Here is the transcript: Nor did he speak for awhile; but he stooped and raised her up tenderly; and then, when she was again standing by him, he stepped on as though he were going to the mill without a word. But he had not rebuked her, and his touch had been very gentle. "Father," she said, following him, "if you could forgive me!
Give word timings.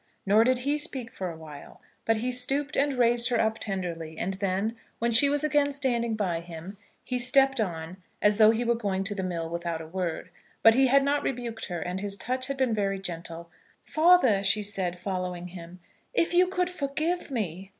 Nor 0.25 0.43
did 0.43 0.57
he 0.65 0.79
speak 0.79 1.11
for 1.13 1.29
awhile; 1.29 1.79
but 2.05 2.17
he 2.17 2.31
stooped 2.31 2.75
and 2.75 2.93
raised 2.97 3.29
her 3.29 3.39
up 3.39 3.59
tenderly; 3.59 4.17
and 4.17 4.33
then, 4.33 4.75
when 4.97 5.11
she 5.11 5.29
was 5.29 5.43
again 5.43 5.71
standing 5.71 6.15
by 6.15 6.39
him, 6.39 6.75
he 7.03 7.19
stepped 7.19 7.59
on 7.61 7.97
as 8.19 8.37
though 8.37 8.49
he 8.49 8.63
were 8.63 8.73
going 8.73 9.03
to 9.03 9.13
the 9.13 9.21
mill 9.21 9.47
without 9.47 9.79
a 9.79 9.85
word. 9.85 10.31
But 10.63 10.73
he 10.73 10.87
had 10.87 11.03
not 11.03 11.21
rebuked 11.21 11.65
her, 11.65 11.79
and 11.81 11.99
his 11.99 12.17
touch 12.17 12.47
had 12.47 12.57
been 12.57 12.73
very 12.73 12.97
gentle. 12.97 13.51
"Father," 13.83 14.41
she 14.41 14.63
said, 14.63 14.99
following 14.99 15.49
him, 15.49 15.79
"if 16.15 16.33
you 16.33 16.47
could 16.47 16.71
forgive 16.71 17.29
me! 17.29 17.69